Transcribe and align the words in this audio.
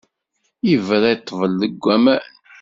Ibra 0.73 1.07
i 1.13 1.17
ṭṭbel 1.21 1.51
deg 1.61 1.73
waman. 1.83 2.23